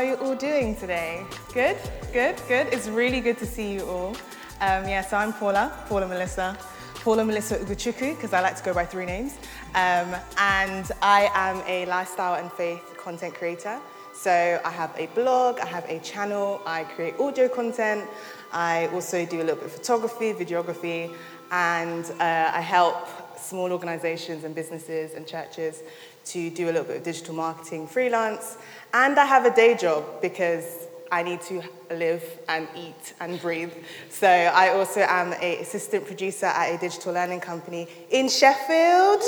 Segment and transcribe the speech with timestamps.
[0.00, 1.26] are you all doing today?
[1.52, 1.76] Good,
[2.10, 2.68] good, good.
[2.72, 4.16] It's really good to see you all.
[4.62, 6.56] Um, yeah, so I'm Paula, Paula Melissa,
[6.94, 9.34] Paula Melissa Uguchuku, because I like to go by three names.
[9.74, 13.78] Um, and I am a lifestyle and faith content creator.
[14.14, 18.08] So I have a blog, I have a channel, I create audio content,
[18.54, 21.14] I also do a little bit of photography, videography,
[21.50, 23.06] and uh, I help
[23.38, 25.82] small organizations and businesses and churches
[26.26, 28.56] to do a little bit of digital marketing freelance.
[28.92, 33.72] And I have a day job because I need to live and eat and breathe.
[34.08, 39.22] So I also am an assistant producer at a digital learning company in Sheffield.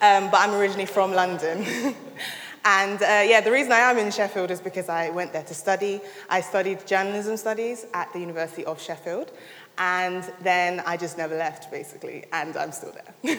[0.00, 1.64] Um, but I'm originally from London.
[2.64, 5.54] and uh, yeah, the reason I am in Sheffield is because I went there to
[5.54, 6.00] study.
[6.28, 9.30] I studied journalism studies at the University of Sheffield.
[9.76, 13.38] And then I just never left, basically, and I'm still there.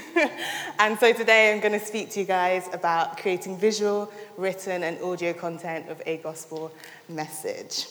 [0.79, 5.01] and so today I'm going to speak to you guys about creating visual, written, and
[5.01, 6.73] audio content of a gospel
[7.07, 7.87] message.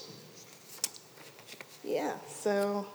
[1.83, 2.87] Yeah, so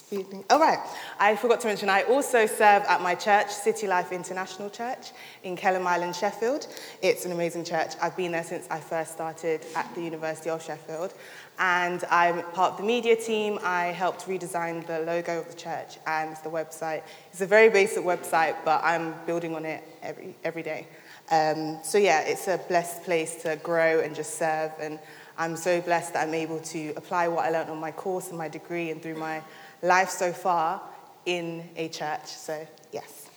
[0.00, 0.44] speaking.
[0.50, 0.78] All right,
[1.18, 5.12] I forgot to mention I also serve at my church, City Life International Church
[5.44, 6.66] in Kelham Island, Sheffield.
[7.02, 7.92] It's an amazing church.
[8.00, 11.12] I've been there since I first started at the University of Sheffield
[11.58, 13.58] and I'm part of the media team.
[13.62, 17.02] I helped redesign the logo of the church and the website.
[17.30, 20.88] It's a very basic website, but I'm building on it every, every day.
[21.30, 24.72] Um, so, yeah, it's a blessed place to grow and just serve.
[24.80, 24.98] And
[25.38, 28.38] I'm so blessed that I'm able to apply what I learned on my course and
[28.38, 29.42] my degree and through my
[29.82, 30.82] life so far
[31.26, 32.26] in a church.
[32.26, 33.28] So, yes.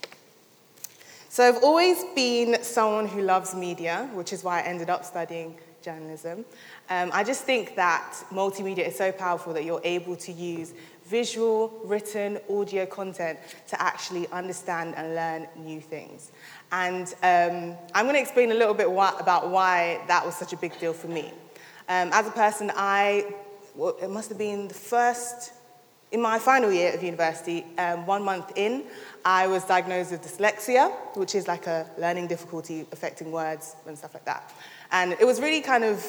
[1.30, 5.58] So, I've always been someone who loves media, which is why I ended up studying
[5.82, 6.46] journalism.
[6.90, 10.74] Um, I just think that multimedia is so powerful that you're able to use
[11.06, 16.32] visual, written, audio content to actually understand and learn new things.
[16.72, 20.58] And um, I'm going to explain a little bit about why that was such a
[20.58, 21.34] big deal for me.
[21.90, 23.34] Um, as a person, I,
[23.76, 25.52] well, it must have been the first,
[26.14, 28.84] in my final year of university, um, one month in,
[29.26, 34.14] I was diagnosed with dyslexia, which is like a learning difficulty affecting words and stuff
[34.14, 34.54] like that.
[34.92, 36.06] And it was really kind of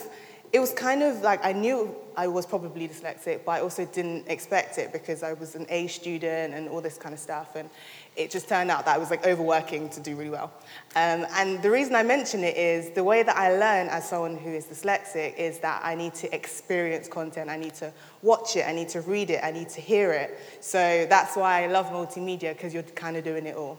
[0.53, 4.29] it was kind of like I knew I was probably dyslexic, but I also didn't
[4.29, 7.57] expect it because I was an A student and all this kind of stuff.
[7.57, 7.69] And
[8.17, 10.53] it just turned out that I was like overworking to do really well.
[10.95, 14.37] Um, and the reason I mention it is the way that I learn as someone
[14.37, 17.93] who is dyslexic is that I need to experience content, I need to
[18.23, 20.39] watch it, I need to read it, I need to hear it.
[20.61, 23.79] So that's why I love multimedia because you're kind of doing it all.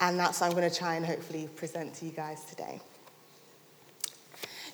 [0.00, 2.80] And that's what I'm going to try and hopefully present to you guys today.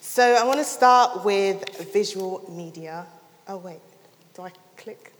[0.01, 3.07] So I want to start with visual media.
[3.49, 3.81] Oh, wait,
[4.35, 5.11] do I click?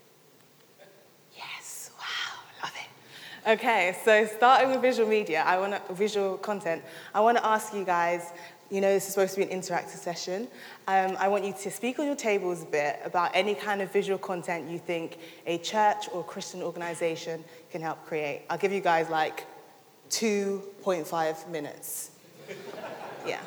[1.35, 2.91] Yes, wow, love it.
[3.45, 6.81] Okay, so starting with visual media, I want to, visual content,
[7.13, 8.31] I want to ask you guys,
[8.71, 10.47] you know, this is supposed to be an interactive session.
[10.87, 13.93] Um, I want you to speak on your tables a bit about any kind of
[13.93, 17.43] visual content you think a church or Christian organization
[17.73, 18.43] can help create.
[18.49, 19.45] I'll give you guys like
[20.11, 22.13] 2.5 minutes.
[23.27, 23.41] yeah.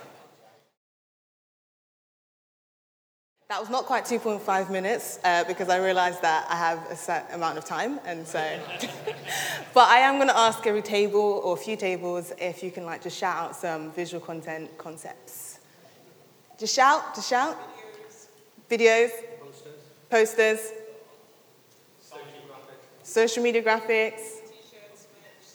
[3.48, 7.30] That was not quite 2.5 minutes uh, because I realized that I have a set
[7.32, 8.40] amount of time, and so.
[9.74, 12.86] but I am going to ask every table or a few tables if you can
[12.86, 15.60] like just shout out some visual content concepts.
[16.58, 17.56] Just shout, just shout.
[18.68, 19.12] Videos.
[19.12, 19.12] Videos.
[20.10, 20.60] Posters.
[20.60, 20.72] Posters.
[23.04, 24.40] Social media graphics.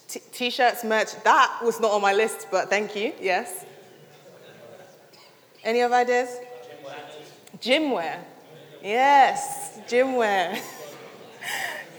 [0.07, 1.21] T- t-shirts, merch.
[1.25, 3.11] That was not on my list, but thank you.
[3.19, 3.65] Yes.
[5.65, 6.37] Any other ideas?
[7.61, 8.19] Gym wear.
[8.81, 10.59] Yes, gym wear.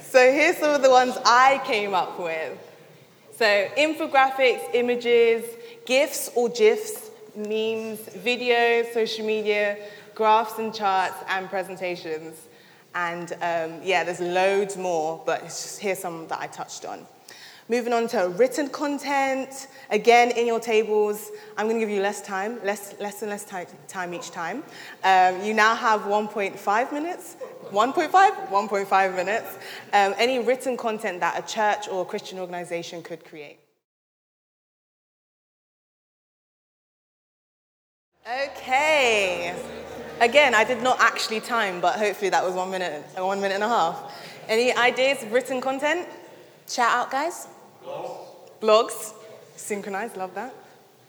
[0.03, 2.59] so here's some of the ones I came up with.
[3.37, 3.47] So
[3.79, 5.45] infographics, images,
[5.87, 9.79] GIFs or GIFs, memes, videos, social media,
[10.17, 12.49] graphs and charts, and presentations.
[12.97, 15.43] And um, yeah, there's loads more, but
[15.81, 17.07] here's some that I touched on.
[17.73, 19.69] Moving on to written content.
[19.89, 23.47] Again, in your tables, I'm going to give you less time, less, less and less
[23.89, 24.63] time, each time.
[25.03, 27.37] Um, you now have 1.5 minutes.
[27.71, 28.11] 1.5?
[28.11, 29.55] 1.5 minutes.
[29.95, 33.59] Um, any written content that a church or a Christian organization could create.
[38.31, 39.59] Okay.
[40.21, 43.65] Again, I did not actually time, but hopefully that was one minute, one minute and
[43.65, 44.13] a half.
[44.47, 46.07] Any ideas, written content?
[46.69, 47.49] Shout out, guys.
[47.85, 48.19] Blogs.
[48.61, 49.15] Blogs.
[49.57, 50.55] Synchronized, love that.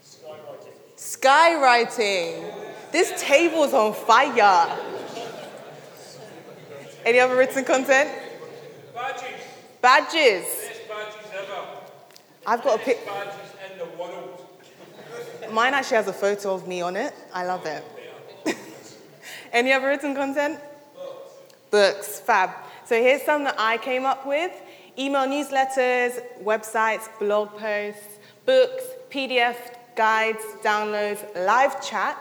[0.03, 0.77] Skywriting.
[0.97, 2.53] Skywriting.
[2.91, 4.77] This table's on fire.
[7.05, 8.09] Any other written content?
[8.93, 9.23] Badges.
[9.81, 10.43] Badges.
[10.43, 11.67] Best badges ever.
[12.45, 13.05] I've got a pic.
[13.05, 13.33] badges
[13.71, 14.45] in the world.
[15.51, 17.13] Mine actually has a photo of me on it.
[17.33, 17.83] I love it.
[19.51, 20.59] Any other written content?
[20.95, 21.33] Books.
[21.71, 22.51] Books, fab.
[22.85, 24.51] So here's some that I came up with
[24.97, 29.57] email newsletters, websites, blog posts, books, PDF
[29.95, 32.17] guides, downloads, live chat.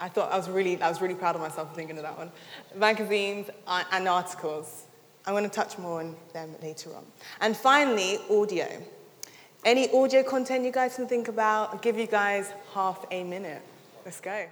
[0.00, 2.18] I thought I was really, I was really proud of myself for thinking of that
[2.18, 2.32] one.
[2.74, 4.86] Magazines and articles.
[5.24, 7.04] I'm going to touch more on them later on.
[7.40, 8.66] And finally, audio.
[9.64, 11.72] Any audio content you guys can think about?
[11.72, 13.62] I'll give you guys half a minute.
[14.04, 14.46] Let's go.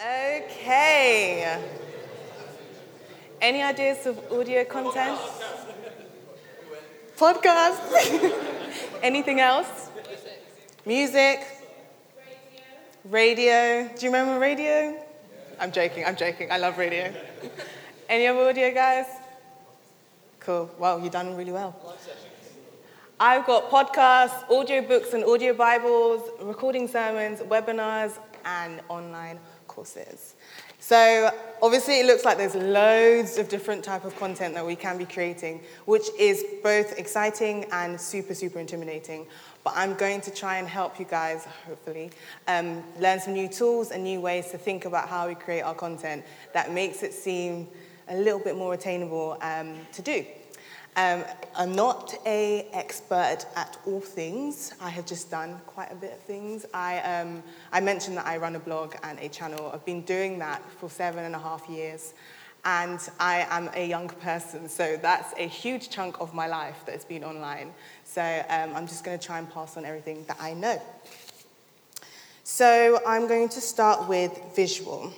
[0.00, 1.58] Okay.
[3.46, 5.20] Any ideas of audio content?
[7.16, 7.78] Podcast.
[9.04, 9.88] Anything else?
[10.84, 11.46] Music.
[13.04, 13.88] Radio.
[13.96, 15.00] Do you remember radio?
[15.60, 16.50] I'm joking, I'm joking.
[16.50, 17.14] I love radio.
[18.08, 19.06] Any other audio, guys?
[20.40, 20.68] Cool.
[20.76, 21.76] Well, you've done really well.
[23.20, 29.38] I've got podcasts, audio books and audio Bibles, recording sermons, webinars, and online
[29.68, 30.34] courses.
[30.86, 34.96] So obviously it looks like there's loads of different type of content that we can
[34.96, 39.26] be creating, which is both exciting and super, super intimidating.
[39.64, 42.12] But I'm going to try and help you guys, hopefully,
[42.46, 45.74] um, learn some new tools and new ways to think about how we create our
[45.74, 47.66] content that makes it seem
[48.06, 50.24] a little bit more attainable um, to do.
[50.96, 54.72] Um, I'm not a expert at all things.
[54.80, 56.64] I have just done quite a bit of things.
[56.72, 59.70] I, um, I mentioned that I run a blog and a channel.
[59.74, 62.14] I've been doing that for seven and a half years.
[62.64, 66.92] And I am a young person, so that's a huge chunk of my life that
[66.92, 67.74] has been online.
[68.04, 70.80] So um, I'm just going to try and pass on everything that I know.
[72.42, 75.12] So I'm going to start with visual.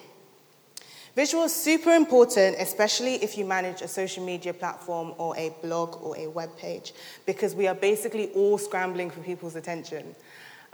[1.15, 6.03] Visual is super important, especially if you manage a social media platform or a blog
[6.03, 6.93] or a web page,
[7.27, 10.15] because we are basically all scrambling for people's attention.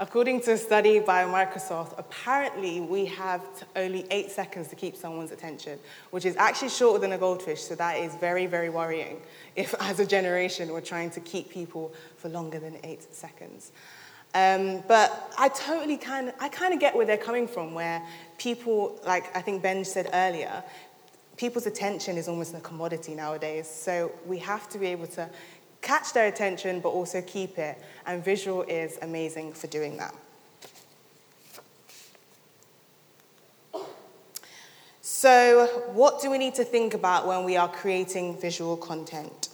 [0.00, 3.42] According to a study by Microsoft, apparently we have
[3.76, 5.78] only eight seconds to keep someone's attention,
[6.10, 9.20] which is actually shorter than a goldfish, so that is very, very worrying
[9.54, 13.70] if, as a generation, we're trying to keep people for longer than eight seconds.
[14.34, 18.02] Um, but I totally kind of, I kind of get where they're coming from, where
[18.36, 20.62] people, like I think Ben said earlier,
[21.36, 23.68] people's attention is almost a commodity nowadays.
[23.68, 25.28] So we have to be able to
[25.82, 27.80] catch their attention, but also keep it.
[28.06, 30.14] And visual is amazing for doing that.
[35.00, 39.48] So, what do we need to think about when we are creating visual content?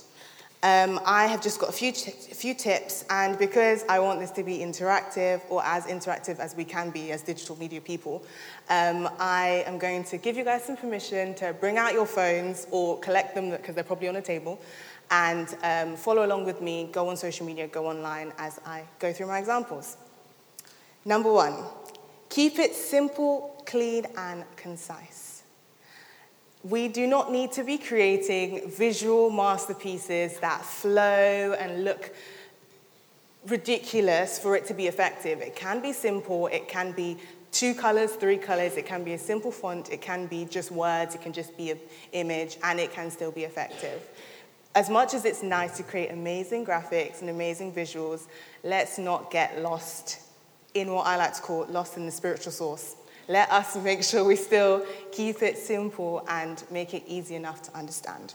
[0.63, 4.43] Um, I have just got a few, few tips, and because I want this to
[4.43, 8.23] be interactive or as interactive as we can be as digital media people,
[8.69, 12.67] um, I am going to give you guys some permission to bring out your phones
[12.71, 14.61] or collect them because they're probably on a table
[15.11, 19.15] and um, follow along with me, go on social media, go online as I go
[19.15, 19.97] through my examples.
[21.07, 21.57] Number one,
[22.29, 25.30] keep it simple, clean, and concise.
[26.63, 32.15] We do not need to be creating visual masterpieces that flow and look
[33.47, 35.41] ridiculous for it to be effective.
[35.41, 37.17] It can be simple, it can be
[37.51, 41.15] two colors, three colors, it can be a simple font, it can be just words,
[41.15, 41.79] it can just be an
[42.13, 44.07] image, and it can still be effective.
[44.75, 48.27] As much as it's nice to create amazing graphics and amazing visuals,
[48.63, 50.21] let's not get lost
[50.75, 52.95] in what I like to call lost in the spiritual source
[53.29, 57.77] let us make sure we still keep it simple and make it easy enough to
[57.77, 58.35] understand.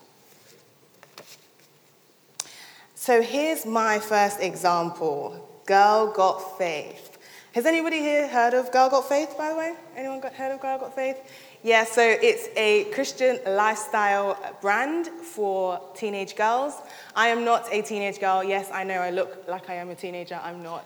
[2.95, 7.17] So here's my first example Girl Got Faith.
[7.53, 9.73] Has anybody here heard of Girl Got Faith, by the way?
[9.95, 11.17] Anyone got heard of Girl Got Faith?
[11.63, 16.73] Yeah, so it's a Christian lifestyle brand for teenage girls.
[17.15, 18.43] I am not a teenage girl.
[18.43, 20.39] Yes, I know I look like I am a teenager.
[20.43, 20.85] I'm not.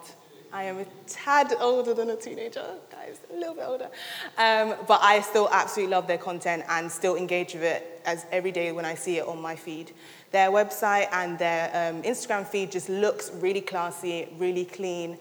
[0.54, 2.66] I am a tad older than a teenager,
[3.00, 3.90] guys, a little bit older.
[4.38, 8.52] Um, but I still absolutely love their content and still engage with it as every
[8.52, 9.92] day when I see it on my feed.
[10.32, 15.18] Their website and their um, Instagram feed just looks really classy, really clean.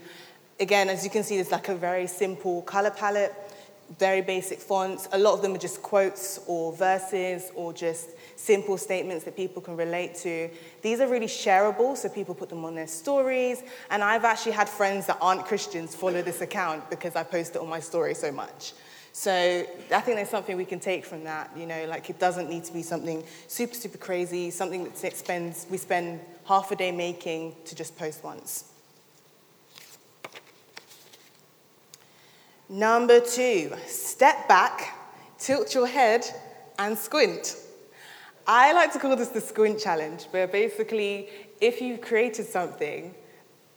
[0.60, 3.32] Again, as you can see, there's like a very simple color palette,
[3.98, 5.08] very basic fonts.
[5.12, 9.62] A lot of them are just quotes or verses or just simple statements that people
[9.62, 10.50] can relate to.
[10.82, 13.62] These are really shareable, so people put them on their stories.
[13.90, 17.62] And I've actually had friends that aren't Christians follow this account because I post it
[17.62, 18.74] on my story so much.
[19.12, 21.50] So I think there's something we can take from that.
[21.56, 25.66] You know, like it doesn't need to be something super, super crazy, something that spends,
[25.70, 28.72] we spend half a day making to just post once.
[32.70, 34.94] Number two, step back,
[35.38, 36.26] tilt your head,
[36.78, 37.56] and squint.
[38.46, 41.30] I like to call this the squint challenge, where basically,
[41.62, 43.14] if you've created something,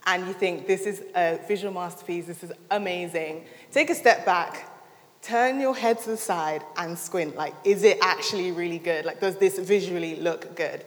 [0.05, 4.69] and you think this is a visual masterpiece, this is amazing, take a step back,
[5.21, 7.38] turn your head to the side and squint.
[7.38, 9.05] Like, is it actually really good?
[9.05, 10.83] Like, does this visually look good?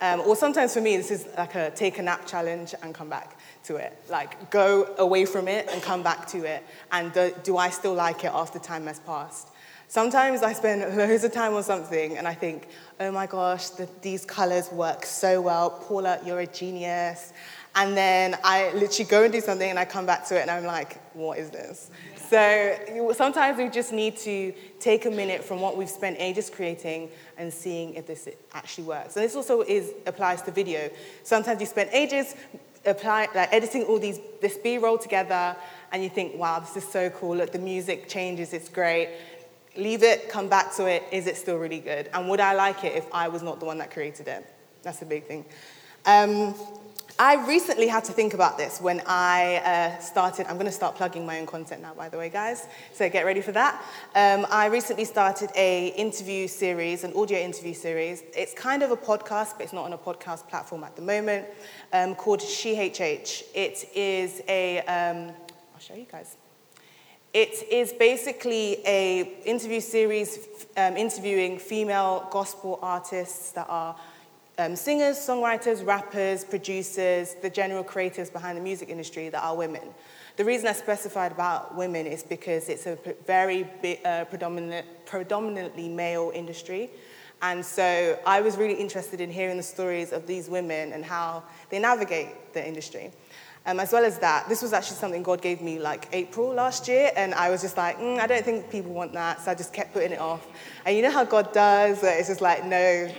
[0.00, 3.08] Um, or sometimes for me, this is like a take a nap challenge and come
[3.08, 3.96] back to it.
[4.08, 6.64] Like, go away from it and come back to it.
[6.92, 9.48] And do, do I still like it after time has passed?
[9.88, 12.68] Sometimes I spend loads of time on something and I think,
[13.00, 15.70] oh my gosh, the, these colors work so well.
[15.70, 17.32] Paula, you're a genius.
[17.74, 20.50] And then I literally go and do something and I come back to it and
[20.50, 21.90] I'm like, what is this?
[22.30, 27.10] So sometimes we just need to take a minute from what we've spent ages creating
[27.36, 29.16] and seeing if this actually works.
[29.16, 30.88] And this also is, applies to video.
[31.24, 32.36] Sometimes you spend ages
[32.86, 35.56] apply, like, editing all these, this B-roll together
[35.92, 37.36] and you think, wow, this is so cool.
[37.36, 39.10] Look, the music changes, it's great.
[39.76, 41.04] Leave it, come back to it.
[41.12, 42.08] Is it still really good?
[42.12, 44.46] And would I like it if I was not the one that created it?
[44.82, 45.44] That's a big thing.
[46.06, 46.54] Um,
[47.22, 50.46] I recently had to think about this when I uh, started.
[50.46, 52.66] I'm going to start plugging my own content now, by the way, guys.
[52.94, 53.74] So get ready for that.
[54.14, 58.22] Um, I recently started a interview series, an audio interview series.
[58.34, 61.44] It's kind of a podcast, but it's not on a podcast platform at the moment.
[61.92, 63.42] Um, called SheHH.
[63.54, 64.78] It is a.
[64.78, 65.34] Um,
[65.74, 66.38] I'll show you guys.
[67.34, 70.48] It is basically a interview series
[70.78, 73.94] um, interviewing female gospel artists that are
[74.60, 79.82] um, singers, songwriters, rappers, producers, the general creators behind the music industry that are women.
[80.36, 83.66] The reason I specified about women is because it's a very
[84.04, 86.90] uh, predominant, predominantly male industry.
[87.42, 91.42] And so I was really interested in hearing the stories of these women and how
[91.70, 93.12] they navigate the industry.
[93.66, 96.88] Um, as well as that, this was actually something God gave me like April last
[96.88, 99.54] year, and I was just like, mm, I don't think people want that, so I
[99.54, 100.46] just kept putting it off.
[100.86, 102.02] And you know how God does?
[102.02, 103.10] It's just like, no,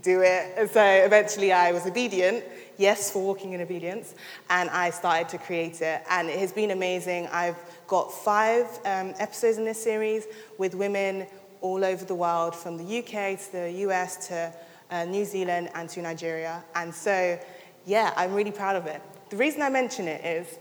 [0.00, 0.70] do it.
[0.72, 2.44] So eventually I was obedient,
[2.78, 4.14] yes, for walking in obedience,
[4.50, 6.02] and I started to create it.
[6.08, 7.28] And it has been amazing.
[7.28, 10.24] I've got five um, episodes in this series
[10.58, 11.26] with women
[11.60, 14.52] all over the world, from the UK to the US to
[14.90, 16.64] uh, New Zealand and to Nigeria.
[16.74, 17.38] And so,
[17.86, 19.00] yeah, I'm really proud of it.
[19.30, 20.58] The reason I mention it is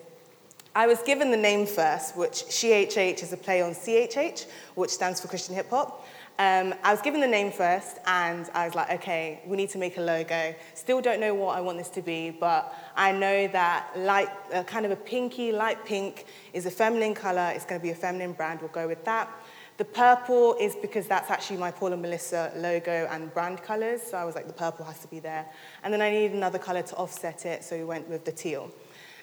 [0.73, 4.45] I was given the name first, which SheHH is a play on CHH,
[4.75, 6.07] which stands for Christian Hip Hop.
[6.41, 9.77] Um, I was given the name first, and I was like, okay, we need to
[9.77, 10.55] make a logo.
[10.73, 14.63] Still don't know what I want this to be, but I know that light, uh,
[14.63, 17.51] kind of a pinky, light pink is a feminine color.
[17.53, 18.59] It's going to be a feminine brand.
[18.59, 19.29] We'll go with that.
[19.77, 24.01] The purple is because that's actually my Paula Melissa logo and brand colors.
[24.01, 25.45] So I was like, the purple has to be there.
[25.83, 28.71] And then I needed another color to offset it, so we went with the teal.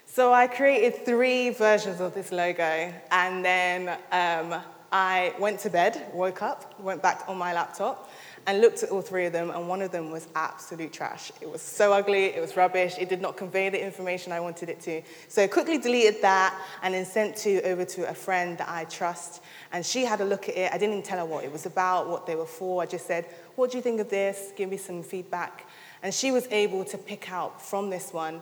[0.06, 6.10] So I created three versions of this logo, and then um, I went to bed,
[6.14, 8.10] woke up, went back on my laptop,
[8.46, 11.30] and looked at all three of them, and one of them was absolute trash.
[11.42, 14.70] It was so ugly, it was rubbish, it did not convey the information I wanted
[14.70, 15.02] it to.
[15.28, 18.84] So I quickly deleted that and then sent to over to a friend that I
[18.84, 19.42] trust,
[19.72, 20.72] and she had a look at it.
[20.72, 22.82] I didn't even tell her what it was about, what they were for.
[22.82, 23.26] I just said,
[23.56, 24.52] What do you think of this?
[24.56, 25.68] Give me some feedback.
[26.02, 28.40] And she was able to pick out from this one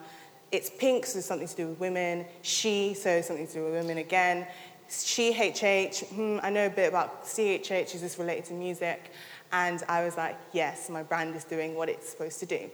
[0.53, 2.25] it's pink, so something to do with women.
[2.43, 4.47] She, so something to do with women again.
[4.89, 9.13] SheHH, hmm, I know a bit about CHH, is this related to music?
[9.53, 12.71] And I was like, yes, my brand is doing what it's supposed to do.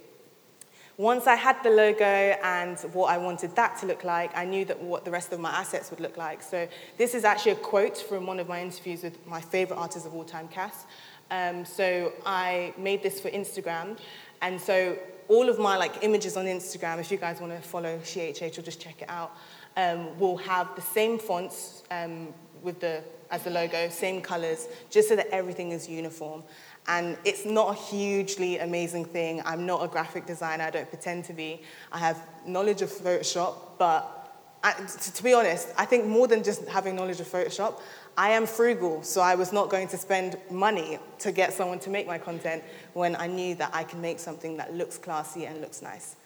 [0.98, 4.64] Once I had the logo and what I wanted that to look like, I knew
[4.66, 6.42] that what the rest of my assets would look like.
[6.42, 10.06] So this is actually a quote from one of my interviews with my favorite artist
[10.06, 10.84] of all time, Cass.
[11.30, 13.98] Um, so I made this for Instagram,
[14.42, 17.98] and so all of my like images on Instagram, if you guys want to follow
[18.00, 19.34] SheHH or just check it out,
[19.76, 22.28] um, will have the same fonts um,
[22.62, 26.42] with the, as the logo, same colors, just so that everything is uniform.
[26.88, 29.40] And it's not a hugely amazing thing.
[29.44, 31.62] I'm not a graphic designer, I don't pretend to be.
[31.92, 34.18] I have knowledge of Photoshop, but
[34.64, 37.80] I, to, to be honest, I think more than just having knowledge of Photoshop,
[38.16, 41.90] I am frugal, so I was not going to spend money to get someone to
[41.90, 42.62] make my content
[42.92, 46.16] when I knew that I can make something that looks classy and looks nice.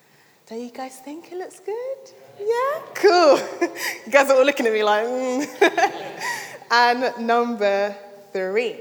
[0.49, 1.99] Don't you guys think it looks good?
[2.39, 2.81] Yeah?
[2.95, 3.37] Cool.
[4.07, 6.23] you guys are all looking at me like, mm.
[6.71, 7.97] and number
[8.33, 8.77] three,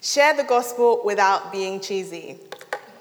[0.00, 2.36] share the gospel without being cheesy.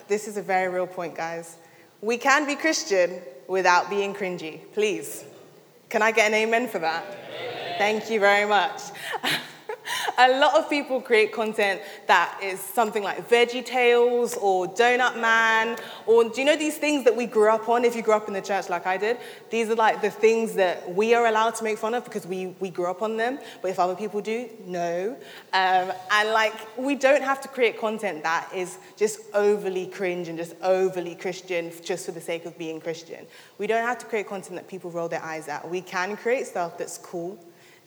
[0.07, 1.57] This is a very real point, guys.
[2.01, 4.59] We can be Christian without being cringy.
[4.73, 5.25] Please.
[5.89, 7.03] Can I get an amen for that?
[7.03, 7.75] Amen.
[7.79, 8.79] Thank you very much.
[10.17, 15.77] a lot of people create content that is something like Veggie Tales or Donut Man,
[16.05, 17.85] or do you know these things that we grew up on?
[17.85, 19.17] If you grew up in the church like I did,
[19.49, 22.47] these are like the things that we are allowed to make fun of because we,
[22.59, 23.39] we grew up on them.
[23.61, 25.15] But if other people do, no.
[25.53, 30.37] Um, and like, we don't have to create content that is just overly cringe and
[30.37, 33.25] just overly Christian just for the sake of being Christian.
[33.57, 35.69] We don't have to create content that people roll their eyes at.
[35.69, 37.37] We can create stuff that's cool,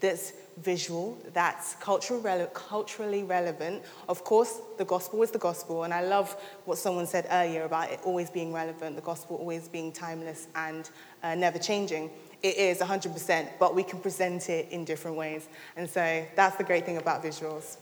[0.03, 3.83] that's visual, that's rele- culturally relevant.
[4.09, 7.91] Of course, the gospel is the gospel, and I love what someone said earlier about
[7.91, 10.91] it always being relevant, the gospel always being timeless and
[11.23, 12.11] uh, never changing.
[12.43, 15.49] It is 100%, but we can present it in different ways.
[15.77, 17.79] And so that's the great thing about visuals.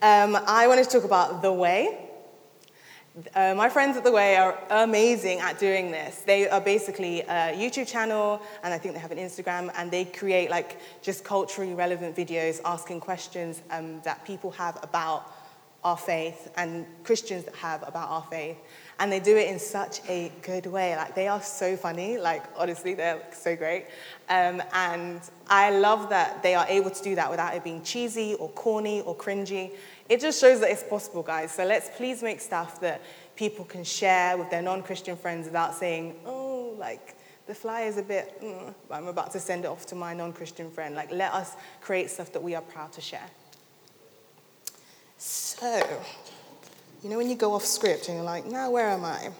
[0.00, 2.10] Um, I wanted to talk about the way.
[3.32, 6.22] Uh, my friends at The Way are amazing at doing this.
[6.26, 10.04] They are basically a YouTube channel, and I think they have an Instagram, and they
[10.04, 15.32] create like just culturally relevant videos asking questions um, that people have about
[15.84, 18.56] our faith and Christians that have about our faith.
[18.98, 20.96] And they do it in such a good way.
[20.96, 22.16] Like, they are so funny.
[22.16, 23.86] Like, honestly, they're so great.
[24.28, 28.34] Um, and I love that they are able to do that without it being cheesy
[28.34, 29.72] or corny or cringy.
[30.08, 31.52] It just shows that it's possible, guys.
[31.52, 33.00] So let's please make stuff that
[33.36, 37.98] people can share with their non Christian friends without saying, oh, like, the fly is
[37.98, 40.94] a bit, mm, I'm about to send it off to my non Christian friend.
[40.94, 43.30] Like, let us create stuff that we are proud to share.
[45.16, 46.02] So,
[47.02, 49.30] you know, when you go off script and you're like, now where am I?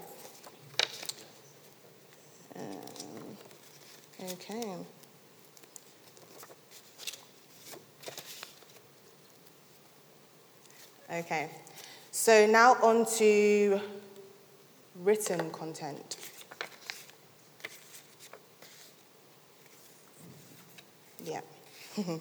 [2.56, 4.76] Um, okay.
[11.14, 11.48] Okay,
[12.10, 13.80] so now on to
[14.96, 16.16] written content.
[21.24, 21.42] Yeah.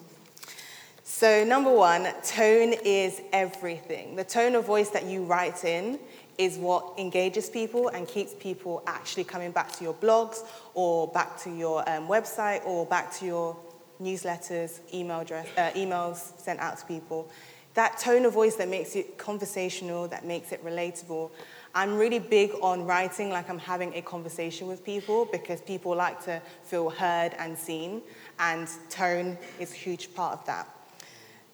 [1.04, 4.16] so, number one, tone is everything.
[4.16, 5.98] The tone of voice that you write in
[6.38, 10.46] is what engages people and keeps people actually coming back to your blogs
[10.76, 13.58] or back to your um, website or back to your
[14.00, 17.28] newsletters, email address, uh, emails sent out to people
[17.74, 21.32] that tone of voice that makes it conversational, that makes it relatable.
[21.76, 26.24] I'm really big on writing like I'm having a conversation with people because people like
[26.26, 28.04] to feel heard and seen,
[28.40, 30.68] and tone is a huge part of that.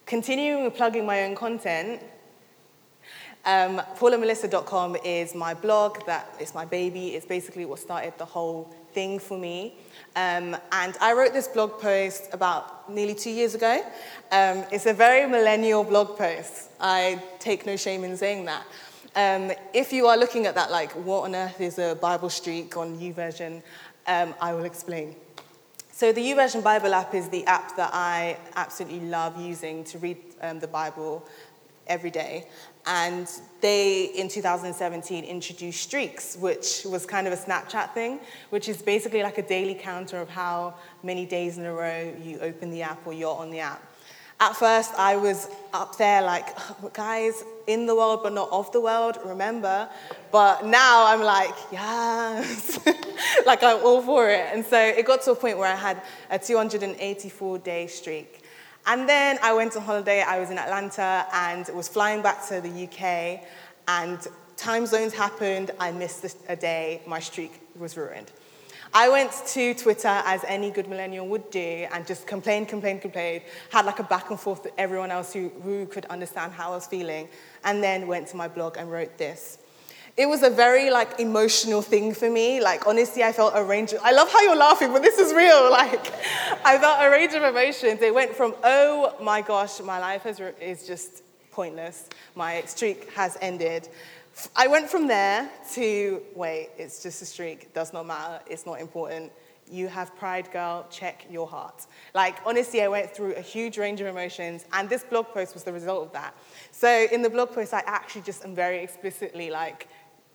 [0.04, 2.02] Continuing with plugging my own content,
[3.46, 7.14] um, paulamelissa.com is my blog, that is my baby.
[7.14, 9.74] It's basically what started the whole thing for me.
[10.16, 13.82] Um, and I wrote this blog post about nearly two years ago.
[14.32, 16.70] Um, it's a very millennial blog post.
[16.80, 18.64] I take no shame in saying that.
[19.14, 22.76] Um, if you are looking at that, like, what on earth is a Bible streak
[22.76, 23.62] on YouVersion,
[24.06, 25.16] um, I will explain.
[25.92, 30.18] So, the YouVersion Bible app is the app that I absolutely love using to read
[30.40, 31.26] um, the Bible
[31.86, 32.46] every day.
[32.86, 33.28] And
[33.60, 39.22] they, in 2017, introduced Streaks, which was kind of a Snapchat thing, which is basically
[39.22, 43.06] like a daily counter of how many days in a row you open the app
[43.06, 43.82] or you're on the app.
[44.42, 48.72] At first, I was up there like, oh, guys, in the world but not of
[48.72, 49.86] the world, remember?
[50.32, 52.78] But now I'm like, yes,
[53.46, 54.46] like I'm all for it.
[54.54, 58.39] And so it got to a point where I had a 284 day streak.
[58.86, 60.22] And then I went on holiday.
[60.22, 63.44] I was in Atlanta and was flying back to the UK.
[63.88, 64.18] And
[64.56, 65.70] time zones happened.
[65.78, 67.02] I missed a day.
[67.06, 68.32] My streak was ruined.
[68.92, 73.42] I went to Twitter, as any good millennial would do, and just complained, complained, complained.
[73.70, 76.74] Had like a back and forth with everyone else who, who could understand how I
[76.74, 77.28] was feeling.
[77.62, 79.59] And then went to my blog and wrote this
[80.16, 82.60] it was a very like emotional thing for me.
[82.60, 83.92] Like honestly, I felt a range.
[83.92, 85.70] Of, I love how you're laughing, but this is real.
[85.80, 86.12] Like
[86.64, 88.02] I felt a range of emotions.
[88.02, 92.08] It went from oh my gosh, my life is, is just pointless.
[92.34, 93.88] My streak has ended.
[94.54, 97.72] I went from there to wait, it's just a streak.
[97.74, 98.40] Does not matter.
[98.46, 99.32] It's not important.
[99.70, 100.86] You have pride, girl.
[100.90, 101.86] Check your heart.
[102.14, 105.64] Like honestly, I went through a huge range of emotions, and this blog post was
[105.64, 106.34] the result of that.
[106.72, 109.88] So in the blog post, I actually just am very explicitly like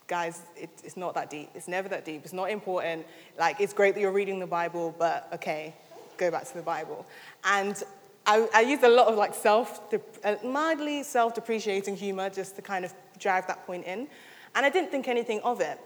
[0.06, 1.50] guys, it, it's not that deep.
[1.54, 2.22] It's never that deep.
[2.24, 3.06] It's not important.
[3.38, 5.74] Like, it's great that you're reading the Bible, but okay,
[6.16, 7.06] go back to the Bible.
[7.44, 7.82] And
[8.26, 9.80] I, I used a lot of like self,
[10.24, 14.08] uh, mildly self-depreciating humor just to kind of drive that point in.
[14.54, 15.78] And I didn't think anything of it.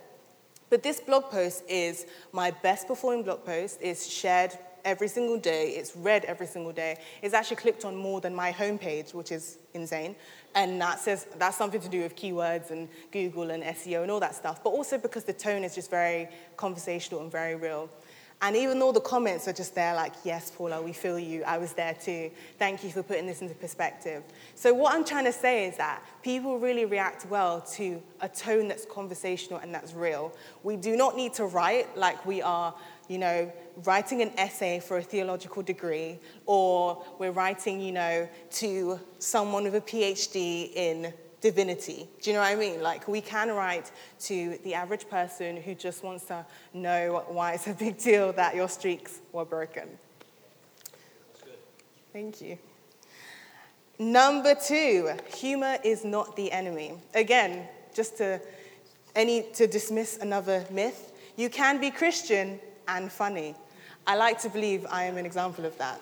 [0.71, 3.79] But this blog post is my best performing blog post.
[3.83, 5.71] It's shared every single day.
[5.71, 6.99] It's read every single day.
[7.23, 10.16] It's actually clicked on more than my homepage, which is insane.
[10.55, 14.21] And that says that's something to do with keywords and Google and SEO and all
[14.21, 17.88] that stuff, but also because the tone is just very conversational and very real.
[18.43, 21.59] And even though the comments are just there, like, yes, Paula, we feel you, I
[21.59, 24.23] was there too, thank you for putting this into perspective.
[24.55, 28.66] So, what I'm trying to say is that people really react well to a tone
[28.66, 30.33] that's conversational and that's real.
[30.62, 32.75] We do not need to write like we are,
[33.11, 33.53] you know,
[33.85, 39.75] writing an essay for a theological degree, or we're writing, you know, to someone with
[39.75, 42.09] a PhD in divinity.
[42.23, 42.81] Do you know what I mean?
[42.83, 47.66] Like, we can write to the average person who just wants to know why it's
[47.66, 49.88] a big deal that your streaks were broken.
[52.12, 52.59] Thank you.
[53.99, 56.92] Number two, humor is not the enemy.
[57.14, 58.40] Again, just to,
[59.16, 62.61] any, to dismiss another myth, you can be Christian
[62.96, 63.55] and funny.
[64.07, 66.00] I like to believe I am an example of that.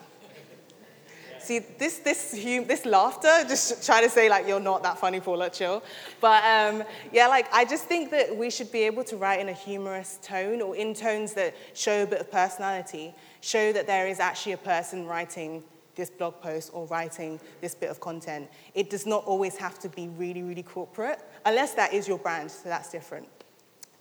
[1.40, 5.48] See, this, this, this laughter, just try to say, like, you're not that funny, Paula,
[5.48, 5.82] chill.
[6.20, 9.48] But um, yeah, like, I just think that we should be able to write in
[9.48, 14.08] a humorous tone or in tones that show a bit of personality, show that there
[14.08, 15.62] is actually a person writing
[15.94, 18.48] this blog post or writing this bit of content.
[18.74, 22.50] It does not always have to be really, really corporate, unless that is your brand,
[22.50, 23.26] so that's different.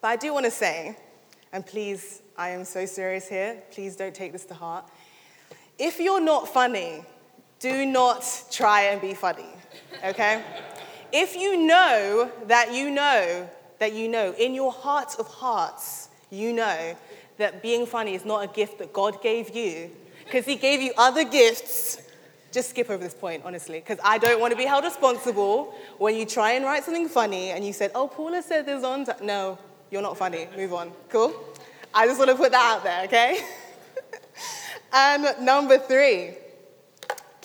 [0.02, 0.98] But I do want to say,
[1.54, 4.86] and please, I am so serious here, please don't take this to heart.
[5.80, 7.04] If you're not funny,
[7.60, 9.50] do not try and be funny,
[10.04, 10.44] okay?
[11.12, 16.54] if you know that you know that you know, in your heart of hearts, you
[16.54, 16.96] know
[17.38, 19.92] that being funny is not a gift that God gave you,
[20.26, 22.02] because He gave you other gifts.
[22.52, 26.16] Just skip over this point, honestly, because I don't want to be held responsible when
[26.16, 29.06] you try and write something funny and you said, Oh, Paula said this on.
[29.22, 29.60] No,
[29.92, 30.48] you're not funny.
[30.56, 30.92] Move on.
[31.10, 31.34] Cool?
[31.94, 33.40] I just want to put that out there, okay?
[34.94, 36.36] and um, number three,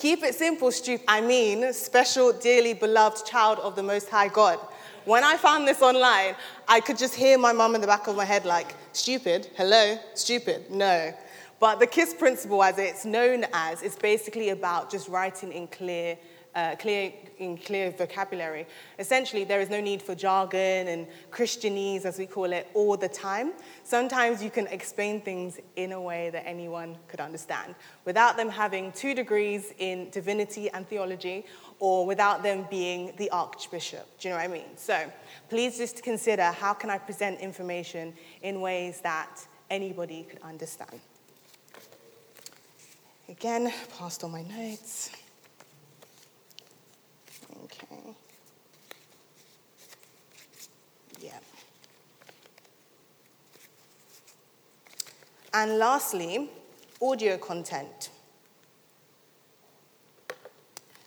[0.03, 1.05] Keep it simple, stupid.
[1.07, 4.59] I mean, special, dearly beloved child of the Most High God.
[5.05, 6.35] When I found this online,
[6.67, 9.97] I could just hear my mum in the back of my head, like, stupid, hello,
[10.13, 11.13] stupid, no.
[11.57, 16.17] But the KISS principle, as it's known as, is basically about just writing in clear
[16.55, 18.67] uh, clear, in clear vocabulary.
[18.99, 23.07] Essentially, there is no need for jargon and Christianese, as we call it, all the
[23.07, 23.53] time.
[23.83, 28.91] Sometimes you can explain things in a way that anyone could understand without them having
[28.91, 31.45] two degrees in divinity and theology
[31.79, 34.07] or without them being the archbishop.
[34.19, 34.77] Do you know what I mean?
[34.77, 35.11] So
[35.49, 40.99] please just consider how can I present information in ways that anybody could understand.
[43.27, 45.09] Again, passed all my notes.
[47.83, 48.15] Okay.
[51.19, 51.31] Yeah.
[55.53, 56.49] And lastly,
[57.01, 58.09] audio content.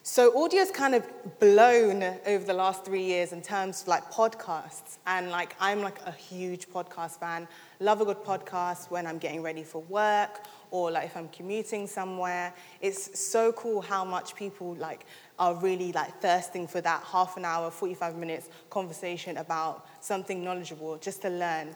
[0.03, 1.05] So audio's kind of
[1.41, 4.97] blown over the last three years in terms of like podcasts.
[5.07, 7.47] And like I'm like a huge podcast fan.
[7.81, 10.41] Love a good podcast when I'm getting ready for work
[10.77, 12.53] or like if I'm commuting somewhere.
[12.83, 15.07] It's so cool how much people like
[15.39, 20.99] are really like thirsting for that half an hour, 45 minutes conversation about something knowledgeable
[20.99, 21.69] just to learn.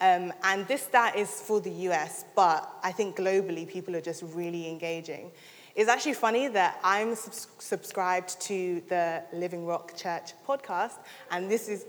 [0.00, 4.22] Um, and this stat is for the US, but I think globally people are just
[4.34, 5.30] really engaging.
[5.74, 10.98] It's actually funny that I'm subs- subscribed to the Living Rock Church podcast,
[11.30, 11.86] and this is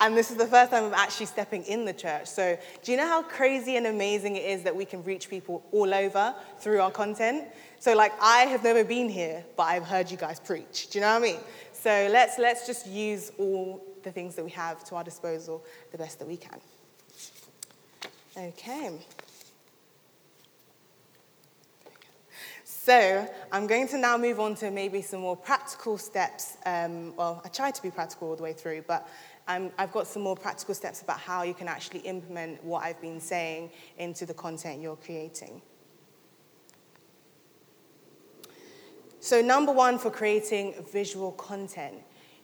[0.00, 2.26] and this is the first time I'm actually stepping in the church.
[2.26, 5.62] So, do you know how crazy and amazing it is that we can reach people
[5.72, 7.48] all over through our content?
[7.78, 10.88] So, like, I have never been here, but I've heard you guys preach.
[10.90, 11.40] Do you know what I mean?
[11.72, 15.98] So, let's, let's just use all the things that we have to our disposal the
[15.98, 16.60] best that we can.
[18.36, 18.90] Okay.
[22.64, 26.56] So I'm going to now move on to maybe some more practical steps.
[26.64, 29.06] Um, well, I tried to be practical all the way through, but
[29.56, 33.00] um, I've got some more practical steps about how you can actually implement what I've
[33.00, 35.60] been saying into the content you're creating.
[39.18, 41.96] So, number one for creating visual content,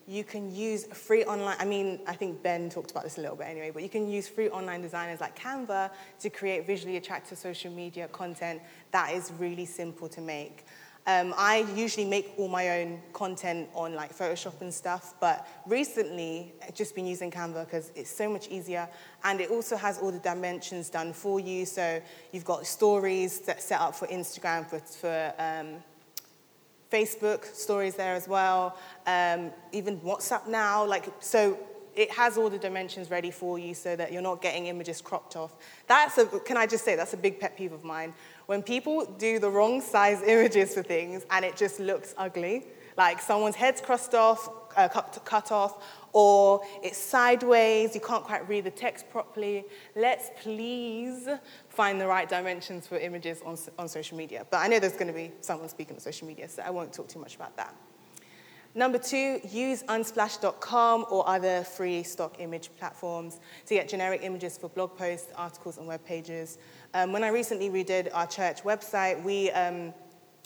[0.06, 1.56] you can use free online.
[1.58, 4.08] I mean, I think Ben talked about this a little bit anyway, but you can
[4.08, 5.90] use free online designers like Canva
[6.20, 8.60] to create visually attractive social media content
[8.92, 10.64] that is really simple to make.
[11.08, 16.52] Um, I usually make all my own content on like Photoshop and stuff, but recently
[16.66, 18.88] I've just been using Canva because it's so much easier
[19.22, 21.64] and it also has all the dimensions done for you.
[21.64, 25.76] So you've got stories that set up for Instagram, for, for um,
[26.90, 30.84] Facebook stories there as well, um, even WhatsApp now.
[30.84, 31.56] Like so,
[31.94, 35.34] it has all the dimensions ready for you so that you're not getting images cropped
[35.34, 35.54] off.
[35.86, 38.12] That's a, can I just say, that's a big pet peeve of mine
[38.46, 42.64] when people do the wrong size images for things and it just looks ugly,
[42.96, 48.48] Like someone's head's crossed off, uh, cut, cut off, or it's sideways, you can't quite
[48.48, 49.66] read the text properly.
[49.94, 51.28] Let's please
[51.68, 54.46] find the right dimensions for images on, on social media.
[54.50, 56.92] But I know there's going to be someone speaking on social media, so I won't
[56.92, 57.74] talk too much about that.
[58.76, 64.68] Number two, use unsplash.com or other free stock image platforms to get generic images for
[64.68, 66.58] blog posts, articles, and web pages.
[66.92, 69.94] Um, when I recently redid our church website, we, um,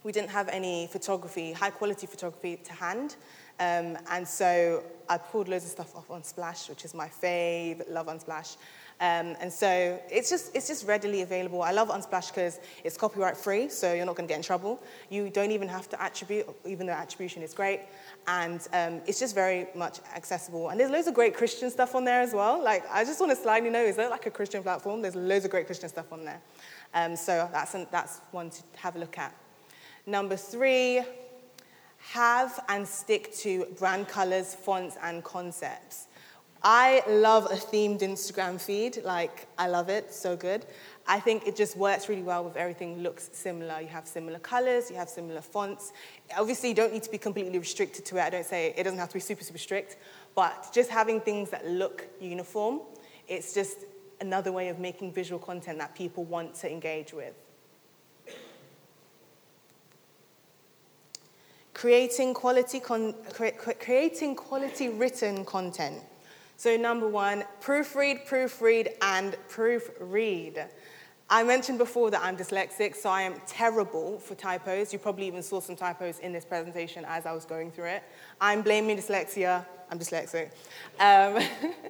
[0.04, 3.16] we didn't have any photography, high quality photography to hand.
[3.58, 8.06] Um, and so I pulled loads of stuff off Unsplash, which is my fave, love
[8.06, 8.56] Unsplash.
[9.00, 11.62] Um, and so it's just, it's just readily available.
[11.62, 14.78] I love Unsplash because it's copyright free, so you're not going to get in trouble.
[15.08, 17.80] You don't even have to attribute, even though attribution is great.
[18.26, 20.68] And um, it's just very much accessible.
[20.68, 22.62] And there's loads of great Christian stuff on there as well.
[22.62, 25.00] Like, I just want to slightly know, is there like a Christian platform?
[25.00, 26.42] There's loads of great Christian stuff on there.
[26.92, 29.34] Um, so that's, an, that's one to have a look at.
[30.04, 31.02] Number three,
[32.12, 36.06] have and stick to brand colors, fonts, and concepts.
[36.62, 39.02] I love a themed Instagram feed.
[39.02, 40.66] Like, I love it, so good.
[41.06, 43.80] I think it just works really well with everything looks similar.
[43.80, 45.92] You have similar colors, you have similar fonts.
[46.36, 48.22] Obviously, you don't need to be completely restricted to it.
[48.22, 49.96] I don't say it doesn't have to be super, super strict,
[50.34, 52.80] but just having things that look uniform,
[53.26, 53.78] it's just
[54.20, 57.34] another way of making visual content that people want to engage with.
[61.72, 66.02] Creating quality, con- cre- creating quality written content.
[66.60, 70.68] So, number one, proofread, proofread, and proofread.
[71.30, 74.92] I mentioned before that I'm dyslexic, so I am terrible for typos.
[74.92, 78.02] You probably even saw some typos in this presentation as I was going through it.
[78.42, 79.64] I'm blaming dyslexia.
[79.90, 80.50] I'm dyslexic.
[81.00, 81.42] Um,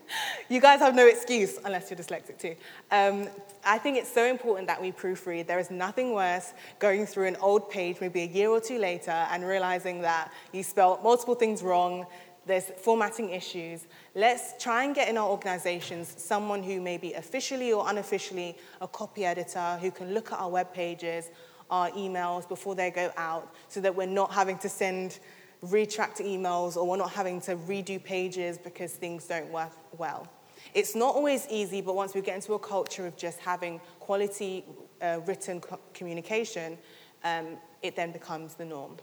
[0.49, 2.55] you guys have no excuse unless you're dyslexic too.
[2.93, 3.27] Um,
[3.65, 5.49] I think it's so important that we proofread.
[5.49, 9.11] There is nothing worse going through an old page, maybe a year or two later,
[9.11, 12.07] and realizing that you spelled multiple things wrong,
[12.47, 13.87] there's formatting issues.
[14.15, 18.89] Let's try and get in our organizations someone who may be officially or unofficially a
[18.89, 21.29] copy editor who can look at our web pages,
[21.71, 25.21] our emails before they go out so that we're not having to send
[25.63, 30.27] retract emails or we're not having to redo pages because things don't work well.
[30.75, 34.65] It's not always easy, but once we get into a culture of just having quality
[35.01, 36.77] uh, written co- communication,
[37.25, 38.97] um, it then becomes the norm.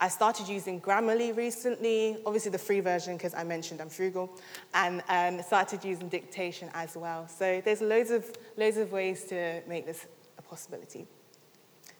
[0.00, 4.30] I started using Grammarly recently, obviously the free version because I mentioned I'm frugal,
[4.72, 7.26] and, and started using dictation as well.
[7.26, 8.24] So there's loads of,
[8.56, 10.06] loads of ways to make this
[10.38, 11.06] a possibility.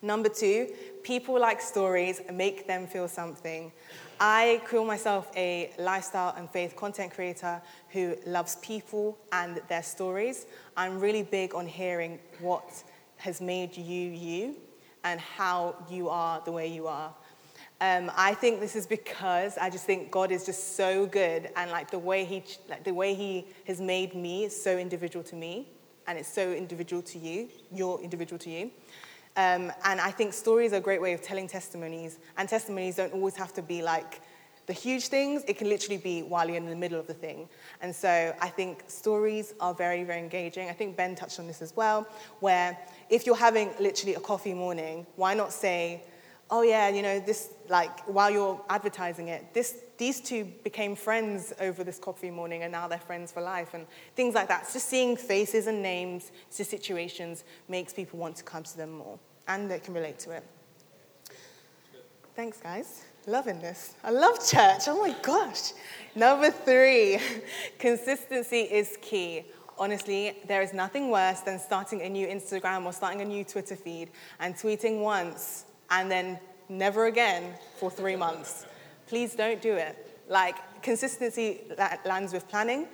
[0.01, 0.69] Number two,
[1.03, 3.73] people like stories, make them feel something.
[4.21, 10.47] I call myself a lifestyle and faith content creator who loves people and their stories.
[10.77, 12.85] I'm really big on hearing what
[13.17, 14.57] has made you you
[15.03, 17.13] and how you are the way you are.
[17.81, 21.71] Um, I think this is because I just think God is just so good, and
[21.71, 25.37] like the way He, like the way He has made me is so individual to
[25.37, 25.69] me,
[26.09, 27.49] and it's so individual to you.
[27.73, 28.71] You're individual to you.
[29.37, 33.13] Um, and I think stories are a great way of telling testimonies, and testimonies don't
[33.13, 34.23] always have to be like
[34.67, 35.45] the huge things.
[35.47, 37.49] It can literally be while you're in the middle of the thing.
[37.81, 40.69] And so I think stories are very, very engaging.
[40.69, 42.09] I think Ben touched on this as well,
[42.41, 42.77] where
[43.09, 46.03] if you're having literally a coffee morning, why not say
[46.51, 51.53] oh yeah, you know, this, like, while you're advertising it, this, these two became friends
[51.61, 54.69] over this coffee morning and now they're friends for life and things like that.
[54.73, 59.19] Just seeing faces and names to situations makes people want to come to them more
[59.47, 60.45] and they can relate to it.
[62.35, 63.05] Thanks, guys.
[63.27, 63.95] Loving this.
[64.05, 64.83] I love church.
[64.87, 65.73] Oh my gosh.
[66.15, 67.19] Number three,
[67.79, 69.45] consistency is key.
[69.77, 73.77] Honestly, there is nothing worse than starting a new Instagram or starting a new Twitter
[73.77, 78.67] feed and tweeting once and then never again for three months.
[79.07, 79.97] Please don't do it.
[80.29, 81.63] Like, consistency
[82.05, 82.87] lands with planning.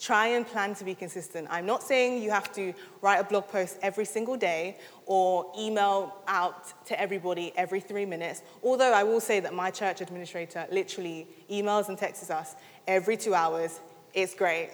[0.00, 1.46] Try and plan to be consistent.
[1.50, 6.16] I'm not saying you have to write a blog post every single day or email
[6.26, 8.42] out to everybody every three minutes.
[8.62, 13.34] Although I will say that my church administrator literally emails and texts us every two
[13.34, 13.80] hours.
[14.12, 14.70] It's great.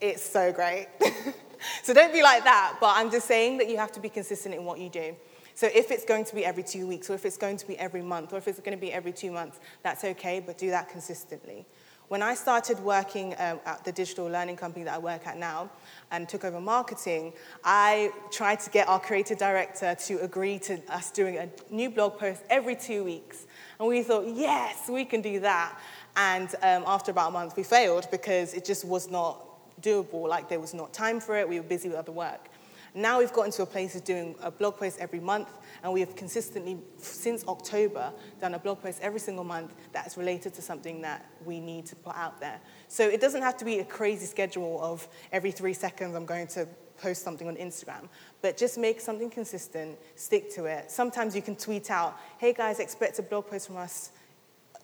[0.00, 0.88] It's so great.
[1.82, 4.54] so don't be like that, but I'm just saying that you have to be consistent
[4.54, 5.14] in what you do.
[5.54, 7.78] So if it's going to be every two weeks, or if it's going to be
[7.78, 10.70] every month, or if it's going to be every two months, that's okay, but do
[10.70, 11.66] that consistently.
[12.08, 15.70] When I started working uh, at the digital learning company that I work at now
[16.10, 17.32] and took over marketing,
[17.64, 22.18] I tried to get our creative director to agree to us doing a new blog
[22.18, 23.46] post every two weeks.
[23.78, 25.78] And we thought, yes, we can do that.
[26.14, 30.28] And um, after about a month, we failed because it just was not doable.
[30.28, 31.48] Like there was not time for it.
[31.48, 32.50] We were busy with other work.
[32.94, 35.48] Now we've gotten to a place of doing a blog post every month,
[35.82, 40.52] and we have consistently, since October, done a blog post every single month that's related
[40.54, 42.60] to something that we need to put out there.
[42.88, 46.48] So it doesn't have to be a crazy schedule of every three seconds I'm going
[46.48, 46.68] to
[47.00, 48.08] post something on Instagram,
[48.42, 50.90] but just make something consistent, stick to it.
[50.90, 54.12] Sometimes you can tweet out, hey guys, expect a blog post from us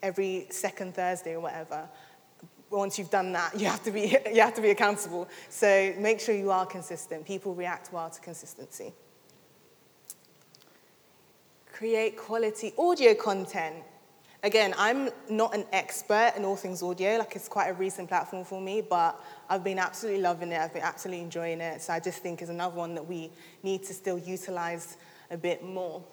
[0.02, 1.88] every second Thursday or whatever.
[2.70, 5.28] Once you've done that, you have to be, you have to be accountable.
[5.48, 7.26] So make sure you are consistent.
[7.26, 8.92] People react well to consistency.
[11.72, 13.76] Create quality audio content.
[14.44, 18.44] Again, I'm not an expert in all things audio, like it's quite a recent platform
[18.44, 20.60] for me, but I've been absolutely loving it.
[20.60, 21.82] I've been absolutely enjoying it.
[21.82, 23.30] So I just think is another one that we
[23.64, 24.96] need to still utilize
[25.32, 26.04] a bit more.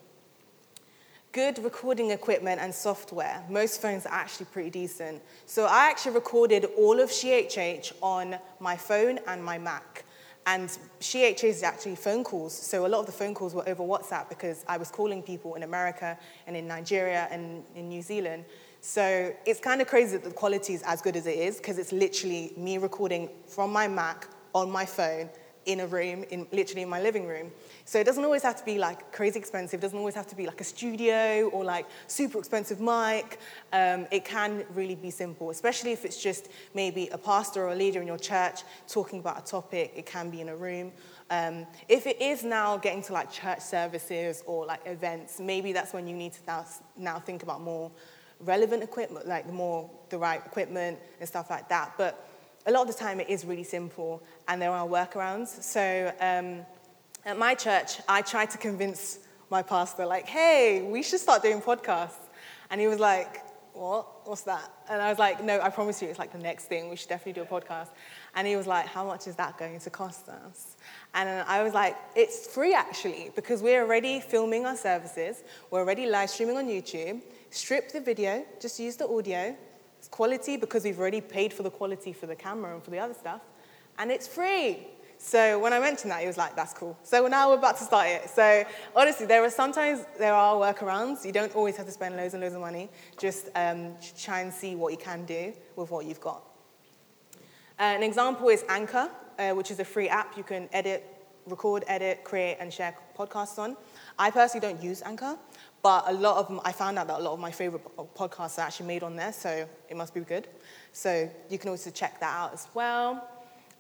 [1.36, 3.44] Good recording equipment and software.
[3.50, 5.22] Most phones are actually pretty decent.
[5.46, 10.06] So I actually recorded all of SheHH on my phone and my Mac.
[10.46, 10.70] And
[11.02, 12.58] SheHH is actually phone calls.
[12.58, 15.56] So a lot of the phone calls were over WhatsApp because I was calling people
[15.56, 16.18] in America
[16.48, 18.46] and in Nigeria and in New Zealand.
[18.80, 21.80] So it's kind of crazy that the quality is as good as it is because
[21.80, 25.30] it's literally me recording from my Mac on my phone
[25.66, 27.52] in a room, in literally in my living room.
[27.86, 29.80] So it doesn't always have to be like crazy expensive.
[29.80, 33.40] It doesn't always have to be like a studio or like super expensive mic.
[33.74, 37.76] Um, it can really be simple, especially if it's just maybe a pastor or a
[37.76, 39.94] leader in your church talking about a topic.
[39.96, 40.92] It can be in a room.
[41.30, 45.94] Um, if it is now getting to like church services or like events, maybe that's
[45.94, 47.92] when you need to now, now think about more
[48.40, 51.94] relevant equipment, like more the right equipment and stuff like that.
[51.98, 52.30] But
[52.66, 55.62] a lot of the time it is really simple and there are workarounds.
[55.64, 56.66] So um,
[57.26, 61.62] at my church, I tried to convince my pastor, like, hey, we should start doing
[61.62, 62.30] podcasts.
[62.70, 64.28] And he was like, what?
[64.28, 64.72] What's that?
[64.90, 66.90] And I was like, no, I promise you, it's like the next thing.
[66.90, 67.90] We should definitely do a podcast.
[68.34, 70.78] And he was like, how much is that going to cost us?
[71.14, 75.44] And I was like, it's free actually, because we're already filming our services.
[75.70, 77.22] We're already live streaming on YouTube.
[77.52, 79.56] Strip the video, just use the audio.
[80.12, 83.14] Quality because we've already paid for the quality for the camera and for the other
[83.14, 83.42] stuff.
[83.98, 84.88] And it's free.
[85.18, 86.98] So when I mentioned that, he was like, that's cool.
[87.04, 88.30] So now we're about to start it.
[88.30, 88.66] So
[88.96, 91.26] honestly, there are sometimes there are workarounds.
[91.26, 92.90] You don't always have to spend loads and loads of money.
[93.18, 96.44] Just um, try and see what you can do with what you've got.
[97.80, 101.04] Uh, an example is Anchor, uh, which is a free app you can edit,
[101.48, 103.76] record, edit, create, and share podcasts on.
[104.18, 105.38] I personally don't use Anchor,
[105.86, 107.84] but a lot of I found out that a lot of my favorite
[108.16, 110.48] podcasts are actually made on there, so it must be good.
[110.94, 113.24] So you can also check that out as well.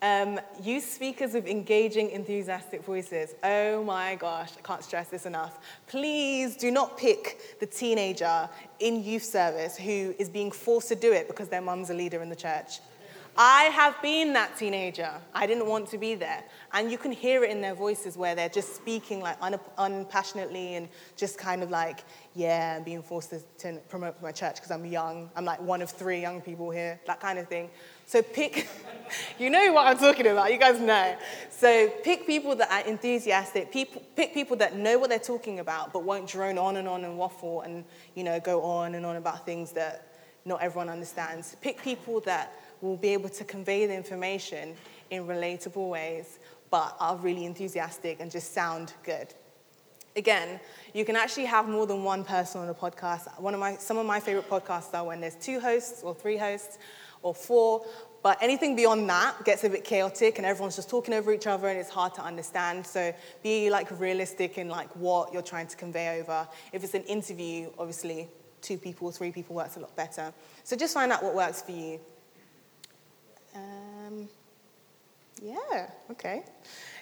[0.04, 3.34] Um, use speakers with engaging, enthusiastic voices.
[3.44, 5.58] Oh my gosh, I can't stress this enough.
[5.88, 8.48] Please do not pick the teenager
[8.80, 12.22] in youth service who is being forced to do it because their mum's a leader
[12.22, 12.82] in the church.
[13.38, 15.12] I have been that teenager.
[15.34, 16.43] I didn't want to be there.
[16.71, 20.76] And you can hear it in their voices where they're just speaking like un- unpassionately
[20.76, 24.71] and just kind of like, yeah, I'm being forced to, to promote my church because
[24.71, 25.30] I'm young.
[25.36, 27.69] I'm like one of three young people here, that kind of thing.
[28.06, 28.69] So pick,
[29.39, 31.17] you know what I'm talking about, you guys know.
[31.50, 35.91] So pick people that are enthusiastic, people, pick people that know what they're talking about
[35.91, 39.17] but won't drone on and on and waffle and, you know, go on and on
[39.17, 40.08] about things that
[40.45, 41.58] not everyone understands.
[41.62, 44.76] Pick people that will be able to convey the information
[45.12, 49.34] in relatable ways, but are really enthusiastic and just sound good.
[50.16, 50.62] Again,
[50.94, 53.40] you can actually have more than one person on a podcast.
[53.40, 56.38] One of my, some of my favorite podcasts are when there's two hosts or three
[56.38, 56.78] hosts
[57.22, 57.86] or four,
[58.24, 61.68] but anything beyond that gets a bit chaotic and everyone's just talking over each other
[61.68, 62.88] and it's hard to understand.
[62.88, 66.48] So be like realistic in like what you're trying to convey over.
[66.72, 68.30] If it's an interview, obviously
[68.62, 70.34] two people, three people works a lot better.
[70.64, 72.00] So just find out what works for you.
[73.56, 74.28] Um,
[75.41, 76.44] yeah, okay.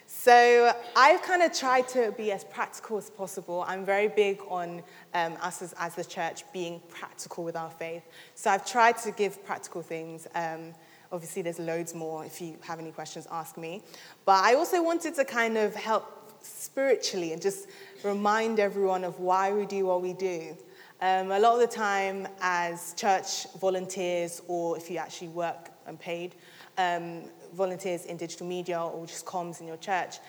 [0.06, 3.66] So I've kind of tried to be as practical as possible.
[3.68, 8.04] I'm very big on um, us as, as, the church being practical with our faith.
[8.36, 10.28] So I've tried to give practical things.
[10.36, 10.74] Um,
[11.12, 12.26] obviously, there's loads more.
[12.26, 13.82] If you have any questions, ask me.
[14.26, 17.68] But I also wanted to kind of help spiritually and just
[18.04, 20.56] remind everyone of why we do what we do.
[21.04, 26.00] Um, a lot of the time, as church volunteers, or if you actually work and
[26.00, 26.36] paid,
[26.78, 30.20] um, volunteers in digital media or just comms in your church,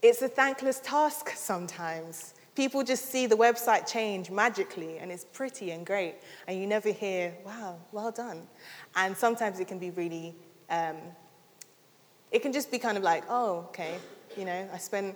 [0.00, 2.32] it's a thankless task sometimes.
[2.54, 6.14] People just see the website change magically and it's pretty and great,
[6.48, 8.48] and you never hear, wow, well done.
[8.96, 10.34] And sometimes it can be really,
[10.70, 10.96] um,
[12.30, 13.96] it can just be kind of like, oh, okay,
[14.38, 15.14] you know, I spend,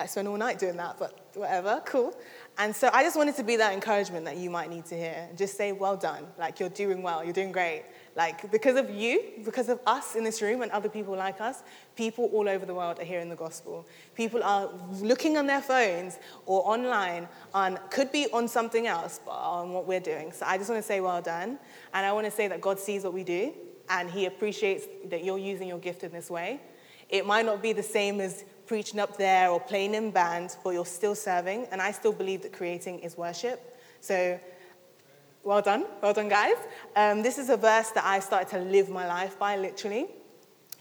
[0.00, 2.12] I spend all night doing that, but whatever, cool.
[2.60, 5.28] And so I just wanted to be that encouragement that you might need to hear.
[5.36, 6.26] Just say, well done.
[6.36, 7.84] Like, you're doing well, you're doing great.
[8.16, 11.62] Like, because of you, because of us in this room and other people like us,
[11.94, 13.86] people all over the world are hearing the gospel.
[14.16, 14.68] People are
[15.00, 19.86] looking on their phones or online on, could be on something else, but on what
[19.86, 20.32] we're doing.
[20.32, 21.60] So I just want to say well done.
[21.94, 23.52] And I want to say that God sees what we do
[23.88, 26.60] and He appreciates that you're using your gift in this way.
[27.08, 30.70] It might not be the same as preaching up there or playing in band, but
[30.70, 31.66] you're still serving.
[31.72, 33.76] And I still believe that creating is worship.
[34.00, 34.38] So
[35.42, 36.56] well done, well done, guys.
[36.94, 40.06] Um, this is a verse that I started to live my life by, literally.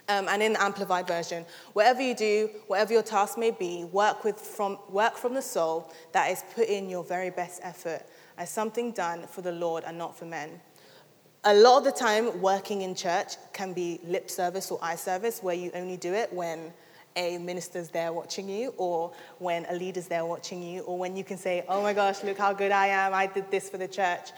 [0.09, 4.23] Um, and in the Amplified Version, whatever you do, whatever your task may be, work,
[4.23, 8.03] with from, work from the soul that is put in your very best effort
[8.38, 10.61] as something done for the Lord and not for men.
[11.43, 15.41] A lot of the time, working in church can be lip service or eye service,
[15.41, 16.73] where you only do it when
[17.18, 21.24] a minister's there watching you, or when a leader's there watching you, or when you
[21.24, 23.88] can say, Oh my gosh, look how good I am, I did this for the
[23.88, 24.30] church.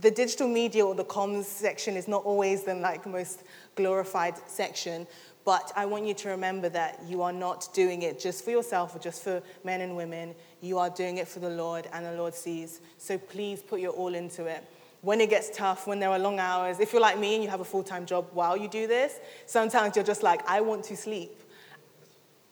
[0.00, 3.42] The digital media or the comms section is not always the like, most
[3.74, 5.08] glorified section,
[5.44, 8.94] but I want you to remember that you are not doing it just for yourself
[8.94, 10.36] or just for men and women.
[10.60, 12.80] You are doing it for the Lord, and the Lord sees.
[12.98, 14.62] So please put your all into it
[15.00, 17.48] when it gets tough, when there are long hours, if you're like me and you
[17.48, 20.84] have a full time job while you do this, sometimes you're just like, I want
[20.84, 21.40] to sleep.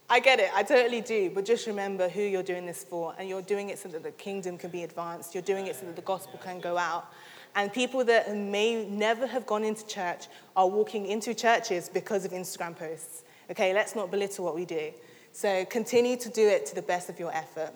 [0.09, 3.29] I get it, I totally do, but just remember who you're doing this for, and
[3.29, 5.97] you're doing it so that the kingdom can be advanced, you're doing it so that
[5.97, 7.13] the gospel can go out.
[7.57, 12.31] And people that may never have gone into church are walking into churches because of
[12.31, 13.25] Instagram posts.
[13.51, 14.93] Okay, let's not belittle what we do.
[15.33, 17.73] So continue to do it to the best of your effort.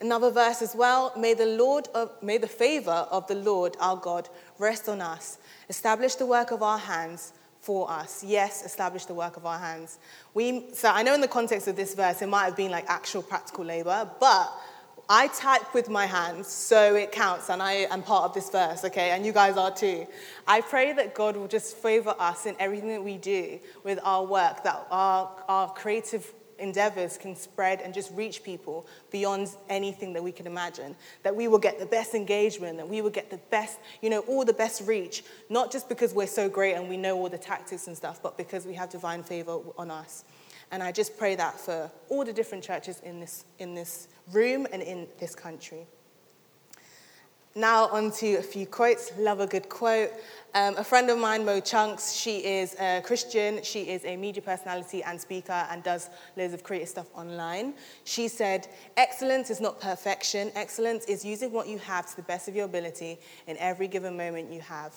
[0.00, 3.96] Another verse as well, may the Lord of, may the favor of the Lord our
[3.96, 5.38] God rest on us.
[5.68, 8.24] Establish the work of our hands for us.
[8.24, 9.98] Yes, establish the work of our hands.
[10.34, 12.86] We, so I know in the context of this verse, it might have been like
[12.88, 14.52] actual practical labor, but
[15.12, 18.84] I type with my hands, so it counts, and I am part of this verse,
[18.84, 19.10] okay?
[19.10, 20.06] And you guys are too.
[20.46, 24.24] I pray that God will just favor us in everything that we do with our
[24.24, 30.22] work, that our, our creative endeavors can spread and just reach people beyond anything that
[30.22, 30.94] we can imagine.
[31.22, 34.20] That we will get the best engagement, that we will get the best, you know,
[34.20, 37.38] all the best reach, not just because we're so great and we know all the
[37.38, 40.24] tactics and stuff, but because we have divine favor on us.
[40.70, 44.66] And I just pray that for all the different churches in this, in this room
[44.72, 45.86] and in this country.
[47.56, 49.10] Now, on to a few quotes.
[49.18, 50.12] Love a good quote.
[50.54, 53.60] Um, a friend of mine, Mo Chunks, she is a Christian.
[53.64, 57.74] She is a media personality and speaker and does loads of creative stuff online.
[58.04, 60.52] She said, Excellence is not perfection.
[60.54, 64.16] Excellence is using what you have to the best of your ability in every given
[64.16, 64.94] moment you have.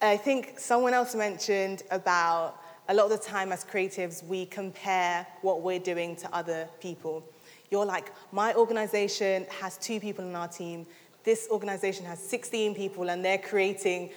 [0.00, 2.56] I think someone else mentioned about
[2.88, 7.24] a lot of the time as creatives, we compare what we're doing to other people.
[7.70, 10.86] You're like, my organization has two people in our team
[11.24, 14.10] this organization has 16 people and they're creating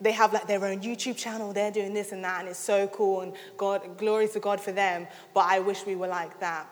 [0.00, 2.86] they have like their own YouTube channel, they're doing this and that, and it's so
[2.88, 6.68] cool, and God, glory to God for them, but I wish we were like that.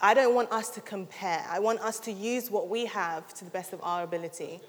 [0.00, 1.44] I don't want us to compare.
[1.48, 4.60] I want us to use what we have to the best of our ability.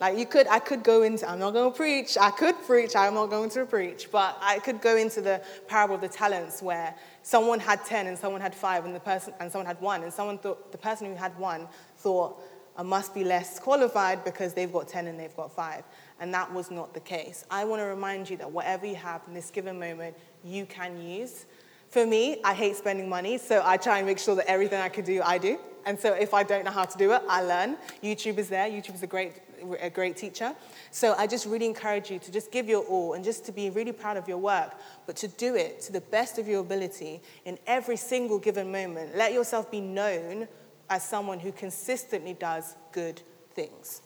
[0.00, 2.94] Like you could, I could go into, I'm not going to preach, I could preach,
[2.96, 6.62] I'm not going to preach, but I could go into the parable of the talents
[6.62, 10.04] where someone had 10 and someone had five and the person, and someone had one,
[10.04, 11.66] and someone thought, the person who had one
[11.96, 12.40] thought,
[12.84, 15.82] must be less qualified because they've got 10 and they've got 5.
[16.20, 17.44] And that was not the case.
[17.50, 21.00] I want to remind you that whatever you have in this given moment, you can
[21.00, 21.46] use.
[21.90, 24.90] For me, I hate spending money, so I try and make sure that everything I
[24.90, 25.58] can do, I do.
[25.86, 27.78] And so if I don't know how to do it, I learn.
[28.02, 28.68] YouTube is there.
[28.68, 29.40] YouTube is a great,
[29.80, 30.54] a great teacher.
[30.90, 33.70] So I just really encourage you to just give your all and just to be
[33.70, 34.74] really proud of your work,
[35.06, 39.16] but to do it to the best of your ability in every single given moment.
[39.16, 40.46] Let yourself be known
[40.90, 43.22] as someone who consistently does good
[43.52, 44.02] things.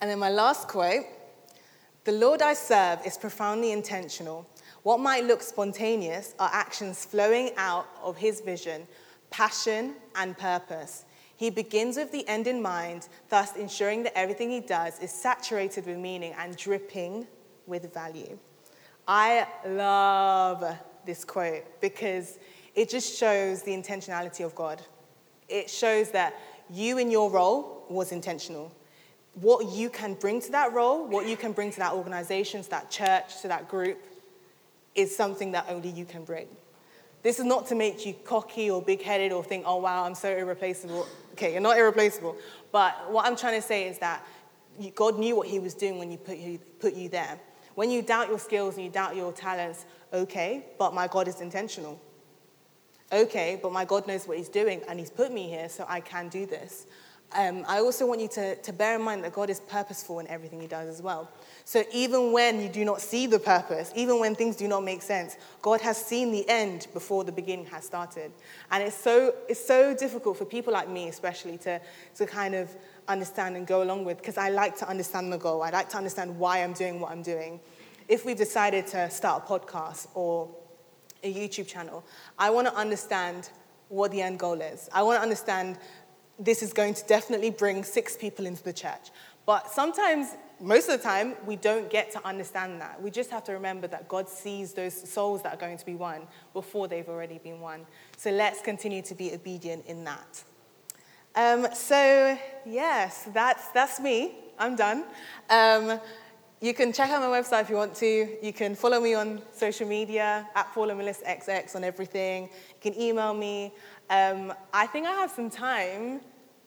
[0.00, 1.04] And then my last quote
[2.04, 4.48] The Lord I serve is profoundly intentional.
[4.82, 8.88] What might look spontaneous are actions flowing out of his vision,
[9.30, 11.04] passion, and purpose.
[11.36, 15.86] He begins with the end in mind, thus ensuring that everything he does is saturated
[15.86, 17.26] with meaning and dripping
[17.66, 18.38] with value.
[19.06, 20.64] I love
[21.04, 22.38] this quote because
[22.74, 24.82] it just shows the intentionality of God.
[25.48, 26.34] It shows that
[26.70, 28.72] you in your role was intentional.
[29.34, 32.70] What you can bring to that role, what you can bring to that organization, to
[32.70, 33.98] that church, to that group,
[34.94, 36.48] is something that only you can bring.
[37.22, 40.14] This is not to make you cocky or big headed or think, oh wow, I'm
[40.14, 41.06] so irreplaceable.
[41.32, 42.36] Okay, you're not irreplaceable.
[42.72, 44.26] But what I'm trying to say is that
[44.94, 47.38] God knew what He was doing when He put you, put you there.
[47.74, 51.40] When you doubt your skills and you doubt your talents, okay, but my God is
[51.40, 52.00] intentional
[53.12, 56.00] okay, but my God knows what He's doing and He's put me here, so I
[56.00, 56.86] can do this.
[57.34, 60.26] um, I also want you to, to bear in mind that God is purposeful in
[60.28, 61.30] everything He does as well.
[61.64, 65.02] So even when you do not see the purpose, even when things do not make
[65.02, 68.32] sense, God has seen the end before the beginning has started.
[68.70, 71.80] And it's so, it's so difficult for people like me, especially, to,
[72.16, 72.70] to kind of
[73.08, 75.62] understand and go along with, because I like to understand the goal.
[75.62, 77.60] I like to understand why I'm doing what I'm doing.
[78.08, 80.48] If we've decided to start a podcast or
[81.22, 82.04] a YouTube channel,
[82.38, 83.50] I want to understand
[83.88, 84.88] what the end goal is.
[84.92, 85.78] I want to understand
[86.38, 89.10] this is going to definitely bring six people into the church.
[89.44, 90.28] But sometimes,
[90.60, 93.02] most of the time, we don't get to understand that.
[93.02, 95.94] We just have to remember that God sees those souls that are going to be
[95.94, 97.86] won before they've already been won.
[98.16, 100.44] So let's continue to be obedient in that.
[101.34, 104.36] Um, so, yes, that's, that's me.
[104.58, 105.04] I'm done.
[105.50, 105.98] Um,
[106.62, 108.36] you can check out my website if you want to.
[108.40, 112.44] You can follow me on social media at Paula Melissa XX on everything.
[112.44, 113.72] You can email me.
[114.08, 116.20] Um, I think I have some time.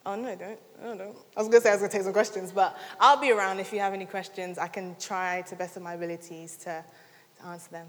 [0.06, 0.60] Oh, no, I don't.
[0.82, 1.16] I don't know.
[1.38, 3.60] I was going to say I was to take some questions, but I'll be around
[3.60, 4.58] if you have any questions.
[4.58, 6.84] I can try to best of my abilities to,
[7.40, 7.88] to answer them.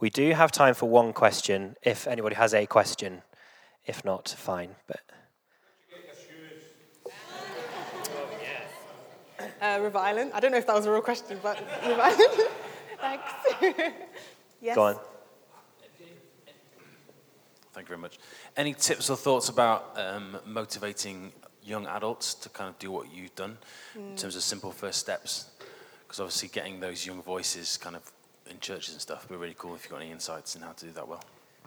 [0.00, 3.22] We do have time for one question if anybody has a question.
[3.84, 4.76] If not, fine.
[4.86, 5.00] But
[9.60, 10.30] uh, reviling.
[10.32, 12.28] I don't know if that was a real question, but reviling.
[13.00, 13.32] Thanks.
[14.60, 14.76] yes.
[14.76, 14.98] go on.
[17.72, 18.18] Thank you very much.
[18.56, 21.32] Any tips or thoughts about um, motivating
[21.62, 23.58] young adults to kind of do what you've done
[23.94, 25.50] in terms of simple first steps?
[26.02, 28.10] Because obviously, getting those young voices kind of
[28.50, 30.72] in churches and stuff would be really cool if you've got any insights in how
[30.72, 31.22] to do that well.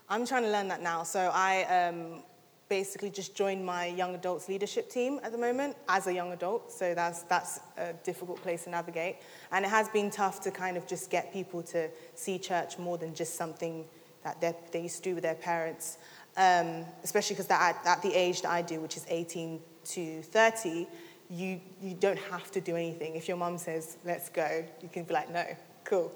[0.10, 1.04] I'm trying to learn that now.
[1.04, 2.24] So I um,
[2.68, 6.72] basically just joined my young adults leadership team at the moment as a young adult.
[6.72, 9.18] So that's, that's a difficult place to navigate.
[9.52, 12.98] And it has been tough to kind of just get people to see church more
[12.98, 13.86] than just something
[14.24, 15.98] that they used to do with their parents.
[16.38, 20.88] Um, especially because at, at the age that I do, which is 18 to 30,
[21.30, 23.16] you, you don't have to do anything.
[23.16, 25.46] If your mum says, let's go, you can be like, no,
[25.84, 26.12] cool.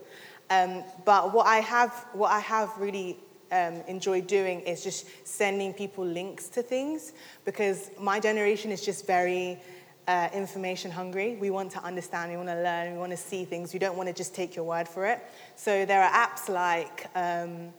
[0.49, 3.17] Um, but what I have, what I have really
[3.51, 7.13] um, enjoyed doing is just sending people links to things
[7.45, 9.59] because my generation is just very
[10.07, 11.37] uh, information hungry.
[11.39, 13.73] We want to understand, we want to learn, we want to see things.
[13.73, 15.19] We don't want to just take your word for it.
[15.55, 17.73] So there are apps like um,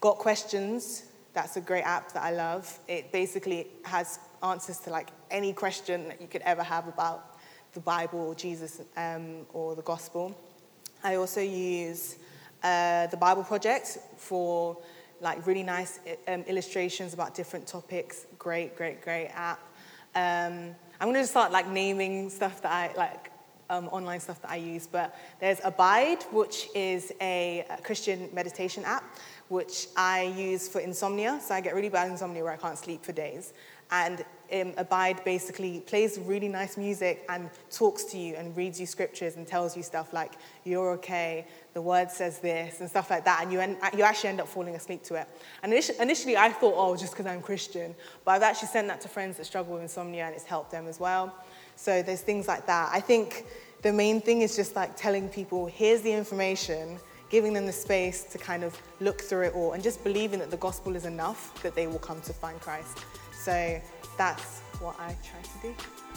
[0.00, 1.04] Got Questions.
[1.34, 2.78] That's a great app that I love.
[2.88, 7.38] It basically has answers to like any question that you could ever have about
[7.74, 10.36] the Bible or Jesus um, or the gospel.
[11.08, 12.16] I also use
[12.62, 14.76] uh, the Bible Project for
[15.22, 18.26] like really nice um, illustrations about different topics.
[18.38, 19.58] Great, great, great app.
[20.14, 23.32] Um, I'm to start like naming stuff that I like.
[23.70, 28.82] Um, online stuff that I use, but there's Abide, which is a, a Christian meditation
[28.86, 29.04] app,
[29.48, 31.38] which I use for insomnia.
[31.46, 33.52] So I get really bad insomnia where I can't sleep for days.
[33.90, 38.86] And um, Abide basically plays really nice music and talks to you and reads you
[38.86, 40.32] scriptures and tells you stuff like,
[40.64, 43.42] you're okay, the word says this, and stuff like that.
[43.42, 45.28] And you, en- you actually end up falling asleep to it.
[45.62, 47.94] And initially, I thought, oh, just because I'm Christian.
[48.24, 50.86] But I've actually sent that to friends that struggle with insomnia and it's helped them
[50.86, 51.34] as well.
[51.76, 52.90] So there's things like that.
[52.92, 53.44] I think
[53.82, 56.98] the main thing is just like telling people, here's the information,
[57.30, 60.50] giving them the space to kind of look through it all, and just believing that
[60.50, 62.98] the gospel is enough that they will come to find Christ.
[63.32, 63.80] So
[64.18, 66.07] that's what I try to do.